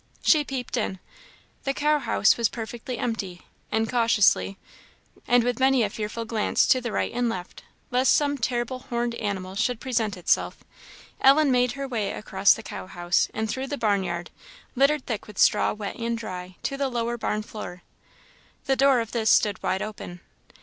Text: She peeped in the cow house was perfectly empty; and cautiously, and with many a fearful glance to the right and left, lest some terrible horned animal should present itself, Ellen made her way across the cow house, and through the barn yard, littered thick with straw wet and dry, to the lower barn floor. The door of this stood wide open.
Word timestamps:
She 0.23 0.43
peeped 0.43 0.77
in 0.77 0.97
the 1.63 1.75
cow 1.75 1.99
house 1.99 2.35
was 2.35 2.49
perfectly 2.49 2.97
empty; 2.97 3.43
and 3.71 3.87
cautiously, 3.87 4.57
and 5.27 5.43
with 5.43 5.59
many 5.59 5.83
a 5.83 5.91
fearful 5.91 6.25
glance 6.25 6.65
to 6.69 6.81
the 6.81 6.91
right 6.91 7.11
and 7.13 7.29
left, 7.29 7.61
lest 7.91 8.11
some 8.11 8.39
terrible 8.39 8.79
horned 8.89 9.13
animal 9.13 9.53
should 9.53 9.79
present 9.79 10.17
itself, 10.17 10.63
Ellen 11.19 11.51
made 11.51 11.73
her 11.73 11.87
way 11.87 12.13
across 12.13 12.55
the 12.55 12.63
cow 12.63 12.87
house, 12.87 13.29
and 13.31 13.47
through 13.47 13.67
the 13.67 13.77
barn 13.77 14.03
yard, 14.03 14.31
littered 14.73 15.05
thick 15.05 15.27
with 15.27 15.37
straw 15.37 15.71
wet 15.71 15.97
and 15.97 16.17
dry, 16.17 16.55
to 16.63 16.77
the 16.77 16.89
lower 16.89 17.15
barn 17.15 17.43
floor. 17.43 17.83
The 18.65 18.75
door 18.75 19.01
of 19.01 19.11
this 19.11 19.29
stood 19.29 19.61
wide 19.61 19.83
open. 19.83 20.21